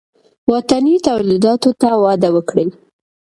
وطني 0.51 0.95
تولیداتو 1.07 1.69
ته 1.81 1.89
وده 2.03 2.29
ورکړئ 2.35 2.67